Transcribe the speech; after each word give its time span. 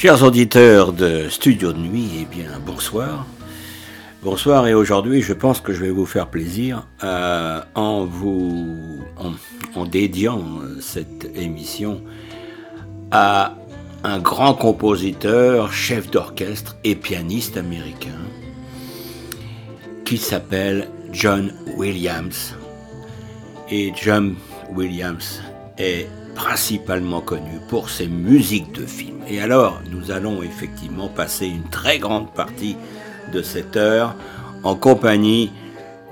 Chers 0.00 0.22
auditeurs 0.22 0.92
de 0.92 1.28
Studio 1.28 1.72
de 1.72 1.78
Nuit, 1.78 2.08
eh 2.20 2.24
bien 2.24 2.60
bonsoir. 2.64 3.26
Bonsoir 4.22 4.68
et 4.68 4.72
aujourd'hui 4.72 5.22
je 5.22 5.32
pense 5.32 5.60
que 5.60 5.72
je 5.72 5.80
vais 5.80 5.90
vous 5.90 6.06
faire 6.06 6.28
plaisir 6.28 6.86
euh, 7.02 7.60
en 7.74 8.04
vous 8.04 9.00
en, 9.74 9.84
dédiant 9.86 10.40
cette 10.80 11.28
émission 11.36 12.00
à 13.10 13.56
un 14.04 14.20
grand 14.20 14.54
compositeur, 14.54 15.72
chef 15.72 16.08
d'orchestre 16.12 16.76
et 16.84 16.94
pianiste 16.94 17.56
américain 17.56 18.20
qui 20.04 20.16
s'appelle 20.16 20.90
John 21.10 21.52
Williams. 21.76 22.54
Et 23.68 23.92
John 24.00 24.36
Williams 24.70 25.42
est 25.76 26.06
principalement 26.38 27.20
connu 27.20 27.58
pour 27.68 27.90
ses 27.90 28.06
musiques 28.06 28.72
de 28.72 28.86
films. 28.86 29.22
Et 29.28 29.40
alors, 29.40 29.82
nous 29.90 30.12
allons 30.12 30.40
effectivement 30.40 31.08
passer 31.08 31.46
une 31.46 31.68
très 31.68 31.98
grande 31.98 32.32
partie 32.32 32.76
de 33.32 33.42
cette 33.42 33.76
heure 33.76 34.14
en 34.62 34.76
compagnie 34.76 35.50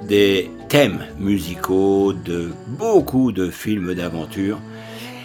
des 0.02 0.50
thèmes 0.68 1.06
musicaux 1.20 2.12
de 2.12 2.50
beaucoup 2.66 3.30
de 3.30 3.50
films 3.50 3.94
d'aventure. 3.94 4.58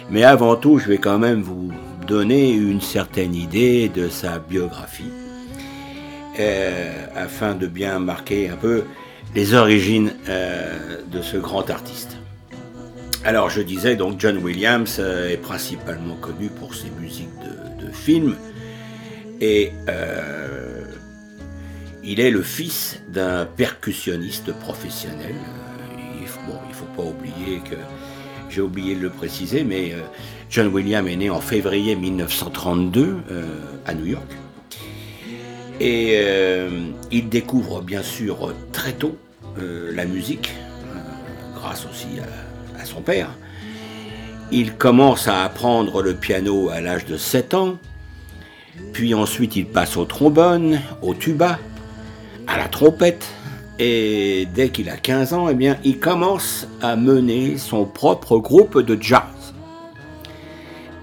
Mais 0.08 0.22
avant 0.22 0.54
tout, 0.54 0.78
je 0.78 0.86
vais 0.86 0.98
quand 0.98 1.18
même 1.18 1.42
vous 1.42 1.72
donner 2.06 2.52
une 2.52 2.80
certaine 2.80 3.34
idée 3.34 3.88
de 3.88 4.08
sa 4.08 4.38
biographie, 4.38 5.12
euh, 6.38 7.06
afin 7.16 7.56
de 7.56 7.66
bien 7.66 7.98
marquer 7.98 8.50
un 8.50 8.56
peu 8.56 8.84
les 9.34 9.54
origines 9.54 10.12
euh, 10.28 10.98
de 11.10 11.22
ce 11.22 11.38
grand 11.38 11.68
artiste. 11.70 12.21
Alors 13.24 13.50
je 13.50 13.62
disais 13.62 13.94
donc 13.94 14.18
John 14.18 14.38
Williams 14.38 14.96
euh, 14.98 15.30
est 15.30 15.36
principalement 15.36 16.16
connu 16.16 16.48
pour 16.48 16.74
ses 16.74 16.90
musiques 16.90 17.28
de, 17.78 17.88
films 17.92 18.36
et 19.40 19.70
euh, 19.88 20.84
il 22.02 22.20
est 22.20 22.30
le 22.30 22.42
fils 22.42 23.00
d'un 23.08 23.44
percussionniste 23.44 24.52
professionnel. 24.52 25.34
Il, 25.98 26.26
bon, 26.48 26.58
il 26.64 26.70
ne 26.70 26.74
faut 26.74 26.86
pas 26.96 27.02
oublier 27.02 27.58
que 27.58 27.76
j'ai 28.48 28.60
oublié 28.60 28.96
de 28.96 29.02
le 29.02 29.10
préciser, 29.10 29.62
mais 29.62 29.94
John 30.48 30.68
Williams 30.68 31.08
est 31.08 31.16
né 31.16 31.30
en 31.30 31.40
février 31.40 31.94
1932 31.96 33.16
à 33.84 33.94
New 33.94 34.06
York. 34.06 34.32
Et 35.80 36.18
il 37.10 37.28
découvre 37.28 37.82
bien 37.82 38.02
sûr 38.02 38.54
très 38.72 38.92
tôt 38.92 39.18
la 39.58 40.06
musique, 40.06 40.54
grâce 41.54 41.84
aussi 41.84 42.20
à 42.20 42.51
son 42.84 43.00
père. 43.00 43.30
Il 44.50 44.74
commence 44.74 45.28
à 45.28 45.44
apprendre 45.44 46.02
le 46.02 46.14
piano 46.14 46.68
à 46.68 46.80
l'âge 46.80 47.06
de 47.06 47.16
7 47.16 47.54
ans, 47.54 47.78
puis 48.92 49.14
ensuite 49.14 49.56
il 49.56 49.66
passe 49.66 49.96
au 49.96 50.04
trombone, 50.04 50.80
au 51.00 51.14
tuba, 51.14 51.58
à 52.46 52.58
la 52.58 52.68
trompette, 52.68 53.26
et 53.78 54.46
dès 54.54 54.68
qu'il 54.68 54.88
a 54.88 54.96
15 54.96 55.32
ans, 55.32 55.48
eh 55.48 55.54
bien, 55.54 55.78
il 55.84 55.98
commence 55.98 56.68
à 56.80 56.96
mener 56.96 57.56
son 57.58 57.84
propre 57.84 58.38
groupe 58.38 58.78
de 58.80 58.96
jazz. 59.00 59.54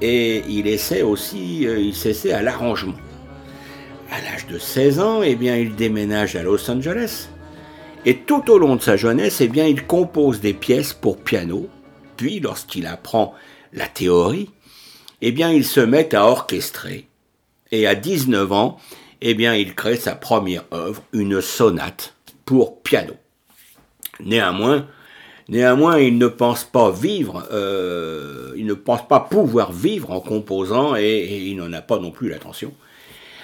Et 0.02 0.44
il 0.48 0.68
essaie 0.68 1.02
aussi, 1.02 1.68
euh, 1.68 1.78
il 1.78 1.94
s'essaie 1.94 2.32
à 2.32 2.42
l'arrangement. 2.42 2.94
À 4.12 4.22
l'âge 4.22 4.48
de 4.48 4.58
16 4.58 5.00
ans, 5.00 5.22
eh 5.24 5.36
bien, 5.36 5.58
il 5.58 5.76
déménage 5.76 6.36
à 6.36 6.44
Los 6.44 6.70
Angeles. 6.72 7.28
Et 8.06 8.20
tout 8.20 8.50
au 8.50 8.58
long 8.58 8.78
de 8.78 8.82
sa 8.82 8.96
jeunesse, 8.96 9.42
eh 9.42 9.50
bien, 9.50 9.66
il 9.66 9.86
compose 9.86 10.40
des 10.40 10.54
pièces 10.54 10.94
pour 10.94 11.18
piano, 11.18 11.70
puis, 12.20 12.42
lorsqu'il 12.42 12.86
apprend 12.86 13.34
la 13.72 13.88
théorie, 13.88 14.50
eh 15.22 15.32
bien, 15.32 15.52
il 15.52 15.64
se 15.64 15.80
met 15.80 16.14
à 16.14 16.26
orchestrer. 16.26 17.08
Et 17.72 17.88
à 17.88 17.96
19 17.96 18.52
ans, 18.52 18.78
eh 19.22 19.34
bien, 19.36 19.56
il 19.56 19.74
crée 19.74 19.96
sa 19.96 20.16
première 20.16 20.66
œuvre, 20.74 21.02
une 21.14 21.40
sonate 21.40 22.16
pour 22.44 22.82
piano. 22.82 23.14
Néanmoins, 24.20 24.86
il 25.50 26.18
ne 26.18 26.28
pense 26.28 26.66
pas 26.66 26.92
vivre, 26.92 27.48
euh, 27.54 28.54
il 28.58 28.66
ne 28.66 28.74
pense 28.74 29.08
pas 29.08 29.22
pouvoir 29.22 29.72
vivre 29.72 30.12
en 30.12 30.20
composant 30.20 30.96
et, 30.98 31.48
il 31.48 31.56
n'en 31.56 31.72
a 31.72 31.82
pas 31.82 32.00
non 32.00 32.12
plus 32.12 32.28
l'attention. 32.28 32.74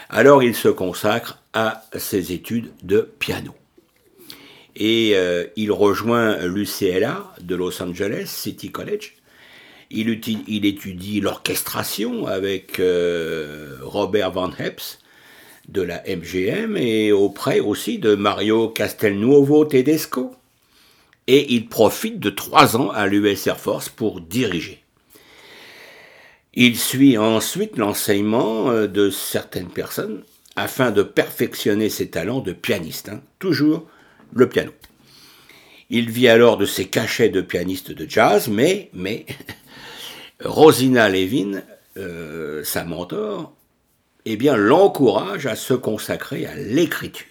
Alors, 0.09 0.43
il 0.43 0.53
se 0.53 0.67
consacre 0.67 1.41
à 1.53 1.83
ses 1.95 2.33
études 2.33 2.71
de 2.83 3.09
piano 3.19 3.53
et 4.75 5.11
euh, 5.15 5.45
il 5.55 5.71
rejoint 5.71 6.37
l'UCLA 6.45 7.33
de 7.41 7.55
Los 7.55 7.81
Angeles 7.81 8.25
City 8.27 8.71
College. 8.71 9.13
Il, 9.91 10.09
étudie 10.65 11.21
l'orchestration 11.21 12.27
avec 12.27 12.79
euh, 12.79 13.77
Robert 13.81 14.31
Van 14.31 14.51
Heps 14.57 14.99
de 15.69 15.81
la 15.81 16.03
MGM 16.07 16.75
et 16.75 17.11
auprès 17.11 17.59
aussi 17.59 17.99
de 17.99 18.15
Mario 18.15 18.67
Castelnuovo 18.69 19.65
Tedesco. 19.65 20.35
Et 21.27 21.53
il 21.53 21.69
profite 21.69 22.19
de 22.19 22.29
trois 22.29 22.75
ans 22.75 22.89
à 22.89 23.07
l'US 23.07 23.47
Air 23.47 23.59
Force 23.59 23.89
pour 23.89 24.21
diriger. 24.21 24.83
Il 26.53 26.77
suit 26.77 27.17
ensuite 27.17 27.77
l'enseignement 27.77 28.69
euh, 28.69 28.87
de 28.87 29.09
certaines 29.09 29.69
personnes 29.69 30.23
afin 30.55 30.91
de 30.91 31.03
perfectionner 31.03 31.89
ses 31.89 32.09
talents 32.09 32.39
de 32.39 32.53
pianiste, 32.53 33.09
hein, 33.09 33.21
toujours 33.39 33.85
le 34.35 34.47
piano. 34.47 34.71
Il 35.89 36.11
vit 36.11 36.27
alors 36.27 36.57
de 36.57 36.65
ses 36.65 36.87
cachets 36.87 37.29
de 37.29 37.41
pianiste 37.41 37.91
de 37.91 38.07
jazz, 38.07 38.47
mais, 38.47 38.91
Rosina 40.43 41.09
Levin, 41.09 41.63
euh, 41.97 42.63
sa 42.63 42.83
mentor, 42.83 43.55
eh 44.25 44.35
bien, 44.35 44.55
l'encourage 44.55 45.45
à 45.45 45.55
se 45.55 45.73
consacrer 45.73 46.45
à 46.45 46.55
l'écriture. 46.55 47.27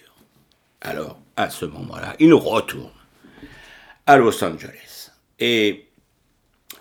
Alors, 0.81 1.19
à 1.35 1.49
ce 1.49 1.65
moment-là, 1.65 2.15
il 2.19 2.33
retourne 2.33 2.91
à 4.05 4.17
Los 4.17 4.43
Angeles. 4.43 5.11
Et 5.39 5.87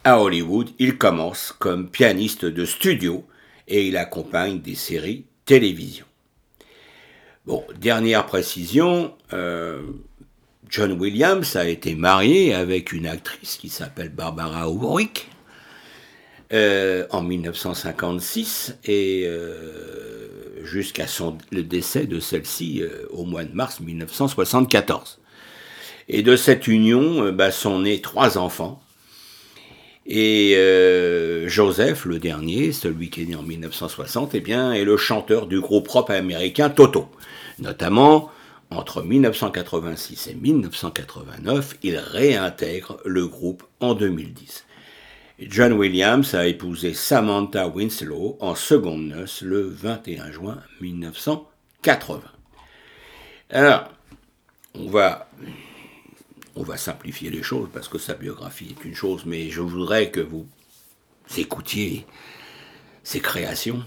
à 0.05 0.21
Hollywood, 0.21 0.71
il 0.79 0.97
commence 0.97 1.53
comme 1.59 1.91
pianiste 1.91 2.45
de 2.45 2.65
studio 2.65 3.27
et 3.67 3.89
il 3.89 3.97
accompagne 3.97 4.61
des 4.61 4.75
séries 4.75 5.27
télévision. 5.45 6.07
Bon, 7.47 7.63
dernière 7.79 8.25
précision, 8.25 9.15
euh, 9.35 9.83
John 10.77 10.91
Williams 10.99 11.55
a 11.55 11.69
été 11.69 11.95
marié 11.95 12.53
avec 12.53 12.91
une 12.91 13.07
actrice 13.07 13.59
qui 13.59 13.69
s'appelle 13.69 14.09
Barbara 14.09 14.69
Warwick 14.69 15.29
euh, 16.53 17.07
en 17.13 17.23
1956 17.23 18.79
et 18.85 19.23
euh, 19.25 20.65
jusqu'à 20.65 21.07
le 21.53 21.63
décès 21.63 22.07
de 22.07 22.19
celle-ci 22.19 22.83
euh, 22.83 23.07
au 23.11 23.25
mois 23.25 23.45
de 23.45 23.55
mars 23.55 23.79
1974. 23.79 25.21
Et 26.09 26.23
de 26.23 26.35
cette 26.35 26.67
union 26.67 27.31
bah, 27.31 27.53
sont 27.53 27.79
nés 27.79 28.01
trois 28.01 28.37
enfants. 28.37 28.83
Et 30.07 30.57
Joseph, 31.47 32.05
le 32.05 32.19
dernier, 32.19 32.73
celui 32.73 33.11
qui 33.11 33.23
est 33.23 33.27
né 33.27 33.37
en 33.37 33.45
1960, 33.45 34.35
eh 34.35 34.41
bien, 34.41 34.73
est 34.73 34.85
le 34.85 34.97
chanteur 34.97 35.47
du 35.47 35.61
groupe 35.61 35.87
rock 35.87 36.11
américain 36.11 36.69
Toto. 36.69 37.07
Notamment, 37.61 38.34
entre 38.77 39.03
1986 39.03 40.29
et 40.29 40.35
1989, 40.35 41.79
il 41.83 41.97
réintègre 41.97 42.99
le 43.05 43.27
groupe 43.27 43.65
en 43.81 43.95
2010. 43.95 44.65
John 45.41 45.73
Williams 45.73 46.35
a 46.35 46.47
épousé 46.47 46.95
Samantha 46.95 47.67
Winslow 47.67 48.37
en 48.41 48.55
seconde 48.55 49.09
noce 49.09 49.43
le 49.43 49.63
21 49.63 50.31
juin 50.31 50.63
1980. 50.81 52.23
Alors, 53.51 53.91
on 54.75 54.89
va, 54.89 55.29
on 56.55 56.63
va 56.63 56.77
simplifier 56.77 57.31
les 57.31 57.43
choses 57.43 57.69
parce 57.73 57.89
que 57.89 57.99
sa 57.99 58.15
biographie 58.15 58.77
est 58.79 58.85
une 58.85 58.95
chose, 58.95 59.25
mais 59.27 59.51
je 59.51 59.61
voudrais 59.61 60.11
que 60.11 60.21
vous 60.21 60.47
écoutiez 61.37 62.07
ses 63.03 63.21
créations 63.21 63.83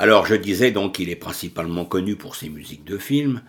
alors 0.00 0.24
je 0.24 0.34
disais 0.34 0.70
donc 0.70 0.94
qu'il 0.94 1.10
est 1.10 1.14
principalement 1.14 1.84
connu 1.84 2.16
pour 2.16 2.34
ses 2.34 2.48
musiques 2.48 2.84
de 2.84 2.96
films, 2.96 3.42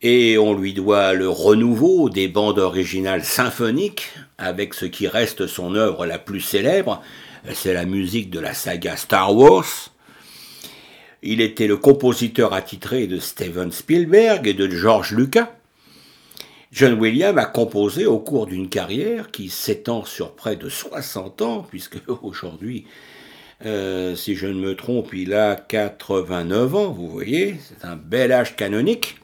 et 0.00 0.38
on 0.38 0.54
lui 0.54 0.72
doit 0.72 1.12
le 1.12 1.28
renouveau 1.28 2.08
des 2.08 2.28
bandes 2.28 2.58
originales 2.58 3.24
symphoniques, 3.24 4.10
avec 4.38 4.72
ce 4.72 4.86
qui 4.86 5.06
reste 5.06 5.46
son 5.46 5.74
œuvre 5.74 6.06
la 6.06 6.18
plus 6.18 6.40
célèbre, 6.40 7.02
c'est 7.52 7.74
la 7.74 7.84
musique 7.84 8.30
de 8.30 8.40
la 8.40 8.54
saga 8.54 8.96
Star 8.96 9.36
Wars. 9.36 9.90
Il 11.22 11.42
était 11.42 11.66
le 11.66 11.76
compositeur 11.76 12.54
attitré 12.54 13.06
de 13.06 13.18
Steven 13.18 13.70
Spielberg 13.70 14.48
et 14.48 14.54
de 14.54 14.66
George 14.66 15.12
Lucas. 15.12 15.52
John 16.72 16.94
Williams 16.94 17.36
a 17.36 17.44
composé 17.44 18.06
au 18.06 18.18
cours 18.18 18.46
d'une 18.46 18.70
carrière 18.70 19.30
qui 19.30 19.50
s'étend 19.50 20.06
sur 20.06 20.32
près 20.34 20.56
de 20.56 20.70
60 20.70 21.42
ans, 21.42 21.66
puisque 21.68 21.98
aujourd'hui 22.22 22.86
euh, 23.66 24.16
si 24.16 24.36
je 24.36 24.46
ne 24.46 24.54
me 24.54 24.74
trompe, 24.74 25.10
il 25.12 25.34
a 25.34 25.54
89 25.54 26.74
ans, 26.74 26.90
vous 26.90 27.08
voyez, 27.08 27.56
c'est 27.68 27.86
un 27.86 27.96
bel 27.96 28.32
âge 28.32 28.56
canonique. 28.56 29.16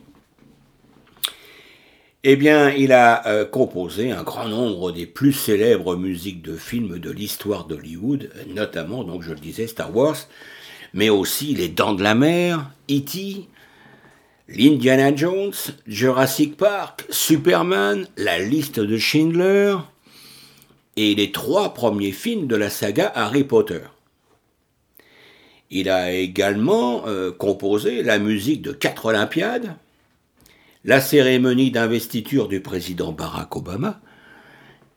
Eh 2.23 2.37
bien, 2.37 2.71
il 2.71 2.93
a 2.93 3.27
euh, 3.29 3.45
composé 3.45 4.11
un 4.11 4.23
grand 4.23 4.49
nombre 4.49 4.93
des 4.93 5.07
plus 5.07 5.33
célèbres 5.33 5.97
musiques 5.97 6.43
de 6.43 6.57
films 6.57 6.99
de 6.99 7.11
l'histoire 7.11 7.67
d'Hollywood, 7.67 8.31
notamment, 8.55 9.05
donc 9.05 9.23
je 9.23 9.31
le 9.31 9.39
disais, 9.39 9.69
Star 9.69 9.95
Wars, 9.95 10.17
mais 10.93 11.09
aussi 11.09 11.55
Les 11.55 11.69
Dents 11.69 11.95
de 11.95 12.03
la 12.03 12.15
Mer, 12.15 12.71
E.T., 12.91 13.49
l'Indiana 14.49 15.15
Jones, 15.15 15.55
Jurassic 15.87 16.57
Park, 16.57 17.05
Superman, 17.11 18.07
La 18.17 18.39
liste 18.39 18.81
de 18.81 18.99
Schindler 18.99 19.77
et 20.97 21.15
les 21.15 21.33
trois 21.33 21.75
premiers 21.75 22.13
films 22.13 22.47
de 22.47 22.57
la 22.57 22.71
saga 22.71 23.13
Harry 23.15 23.45
Potter. 23.45 23.81
Il 25.71 25.91
a 25.91 26.13
également 26.13 27.07
euh, 27.07 27.33
composé 27.33 28.03
la 28.03 28.19
musique 28.19 28.63
de 28.63 28.73
quatre 28.73 29.07
Olympiades, 29.07 29.75
la 30.85 31.01
cérémonie 31.01 31.71
d'investiture 31.71 32.47
du 32.47 32.61
président 32.61 33.13
Barack 33.13 33.57
Obama 33.57 34.01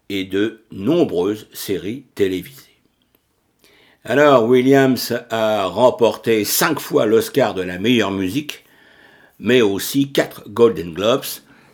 et 0.09 0.23
de 0.23 0.61
nombreuses 0.71 1.47
séries 1.53 2.03
télévisées. 2.15 2.63
Alors 4.05 4.45
Williams 4.45 5.13
a 5.29 5.65
remporté 5.65 6.45
cinq 6.45 6.79
fois 6.79 7.05
l'Oscar 7.05 7.53
de 7.53 7.61
la 7.61 7.79
meilleure 7.79 8.11
musique, 8.11 8.63
mais 9.39 9.61
aussi 9.61 10.11
quatre 10.11 10.47
Golden 10.49 10.93
Globes, 10.93 11.25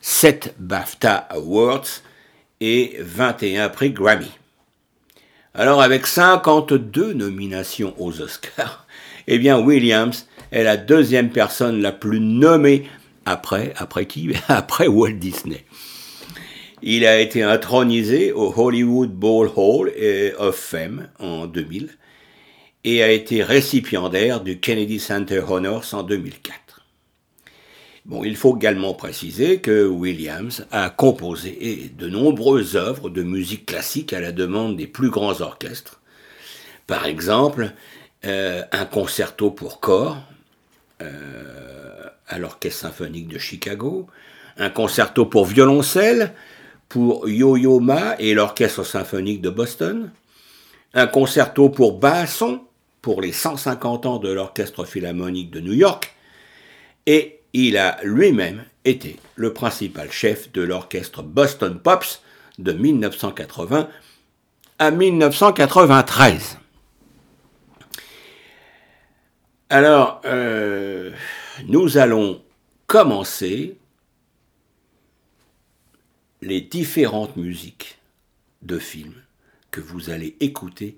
sept 0.01 0.55
BAFTA 0.59 1.15
Awards 1.15 2.01
et 2.61 2.97
21 2.99 3.69
prix 3.69 3.91
Grammy. 3.91 4.31
Alors 5.53 5.81
avec 5.81 6.07
52 6.07 7.13
nominations 7.13 7.93
aux 7.97 8.21
Oscars, 8.21 8.84
eh 9.27 9.37
bien 9.37 9.59
Williams 9.59 10.27
est 10.51 10.63
la 10.63 10.77
deuxième 10.77 11.29
personne 11.29 11.81
la 11.81 11.91
plus 11.91 12.19
nommée 12.19 12.87
après, 13.25 13.73
qui? 14.07 14.31
Après 14.47 14.87
Walt 14.87 15.13
Disney. 15.13 15.65
Il 16.81 17.05
a 17.05 17.19
été 17.19 17.41
intronisé 17.41 18.31
au 18.31 18.53
Hollywood 18.55 19.11
Bowl 19.11 19.49
Hall 19.55 19.91
of 20.37 20.55
Fame 20.55 21.07
en 21.19 21.47
2000 21.47 21.89
et 22.83 23.01
a 23.01 23.11
été 23.11 23.41
récipiendaire 23.41 24.41
du 24.41 24.59
Kennedy 24.59 24.99
Center 24.99 25.41
Honors 25.49 25.93
en 25.93 26.03
2004. 26.03 26.85
Bon, 28.05 28.23
il 28.23 28.35
faut 28.35 28.55
également 28.55 28.93
préciser 28.93 29.57
que 29.57 29.87
Williams 29.87 30.67
a 30.69 30.91
composé 30.91 31.91
de 31.97 32.07
nombreuses 32.07 32.75
œuvres 32.75 33.09
de 33.09 33.23
musique 33.23 33.65
classique 33.65 34.13
à 34.13 34.19
la 34.19 34.31
demande 34.31 34.77
des 34.77 34.85
plus 34.85 35.09
grands 35.09 35.41
orchestres. 35.41 35.99
Par 36.85 37.07
exemple, 37.07 37.73
euh, 38.25 38.63
un 38.71 38.85
concerto 38.85 39.51
pour 39.51 39.79
corps 39.79 40.17
euh, 41.01 42.07
à 42.27 42.39
l'Orchestre 42.39 42.81
symphonique 42.81 43.27
de 43.27 43.37
Chicago, 43.37 44.07
un 44.57 44.69
concerto 44.69 45.25
pour 45.25 45.45
violoncelle 45.45 46.33
pour 46.89 47.27
Yo-Yo 47.27 47.79
Ma 47.79 48.15
et 48.19 48.33
l'Orchestre 48.33 48.83
symphonique 48.83 49.41
de 49.41 49.49
Boston, 49.49 50.11
un 50.93 51.07
concerto 51.07 51.69
pour 51.69 51.99
basson 51.99 52.61
pour 53.01 53.21
les 53.21 53.31
150 53.31 54.05
ans 54.05 54.17
de 54.17 54.29
l'Orchestre 54.29 54.85
philharmonique 54.85 55.51
de 55.51 55.59
New 55.59 55.73
York, 55.73 56.15
et 57.05 57.41
il 57.53 57.77
a 57.77 57.97
lui-même 58.03 58.63
été 58.85 59.17
le 59.35 59.53
principal 59.53 60.11
chef 60.11 60.51
de 60.51 60.61
l'orchestre 60.61 61.21
Boston 61.23 61.79
Pops 61.79 62.21
de 62.59 62.71
1980 62.71 63.87
à 64.79 64.91
1993. 64.91 66.57
Alors, 69.71 70.21
euh, 70.25 71.11
nous 71.67 71.97
allons 71.97 72.43
commencer 72.85 73.79
les 76.43 76.61
différentes 76.61 77.35
musiques 77.35 77.97
de 78.61 78.77
films 78.77 79.23
que 79.71 79.81
vous 79.81 80.11
allez 80.11 80.37
écouter 80.39 80.97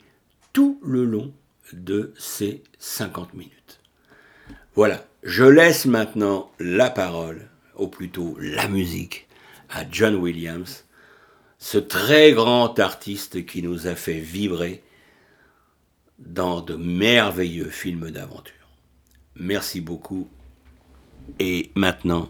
tout 0.51 0.81
le 0.83 1.05
long 1.05 1.33
de 1.71 2.13
ces 2.17 2.61
50 2.77 3.35
minutes. 3.35 3.79
Voilà, 4.75 5.05
je 5.23 5.45
laisse 5.45 5.85
maintenant 5.85 6.51
la 6.59 6.89
parole, 6.89 7.47
ou 7.77 7.87
plutôt 7.87 8.35
la 8.37 8.67
musique, 8.67 9.29
à 9.69 9.89
John 9.89 10.15
Williams, 10.15 10.83
ce 11.57 11.77
très 11.77 12.33
grand 12.33 12.77
artiste 12.79 13.45
qui 13.45 13.63
nous 13.63 13.87
a 13.87 13.95
fait 13.95 14.19
vibrer 14.19 14.83
dans 16.19 16.59
de 16.59 16.75
merveilleux 16.75 17.69
films 17.69 18.11
d'aventure. 18.11 18.56
Merci 19.39 19.81
beaucoup. 19.81 20.27
Et 21.39 21.71
maintenant, 21.75 22.29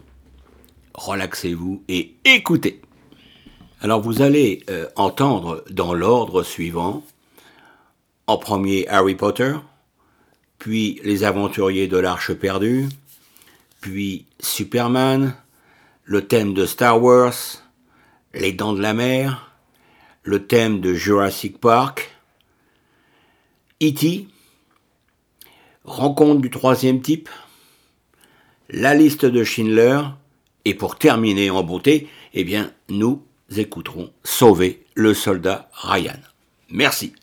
relaxez-vous 0.94 1.82
et 1.88 2.14
écoutez. 2.24 2.82
Alors 3.80 4.00
vous 4.00 4.22
allez 4.22 4.64
euh, 4.68 4.88
entendre 4.96 5.64
dans 5.70 5.94
l'ordre 5.94 6.42
suivant, 6.42 7.04
en 8.26 8.36
premier 8.36 8.86
Harry 8.88 9.14
Potter, 9.14 9.54
puis 10.58 11.00
Les 11.04 11.24
Aventuriers 11.24 11.86
de 11.86 11.96
l'Arche 11.96 12.34
perdue, 12.34 12.88
puis 13.80 14.26
Superman, 14.40 15.34
le 16.04 16.26
thème 16.26 16.54
de 16.54 16.66
Star 16.66 17.00
Wars, 17.00 17.34
Les 18.34 18.52
Dents 18.52 18.72
de 18.72 18.82
la 18.82 18.94
Mer, 18.94 19.52
le 20.24 20.46
thème 20.46 20.80
de 20.80 20.92
Jurassic 20.92 21.58
Park, 21.58 22.10
E.T., 23.80 24.26
Rencontre 25.88 26.42
du 26.42 26.50
troisième 26.50 27.00
type, 27.00 27.30
la 28.68 28.94
liste 28.94 29.24
de 29.24 29.42
Schindler, 29.42 30.02
et 30.66 30.74
pour 30.74 30.98
terminer 30.98 31.48
en 31.48 31.62
beauté, 31.62 32.08
eh 32.34 32.44
bien, 32.44 32.70
nous 32.90 33.22
écouterons 33.56 34.12
Sauver 34.22 34.84
le 34.94 35.14
soldat 35.14 35.70
Ryan. 35.72 36.20
Merci. 36.68 37.14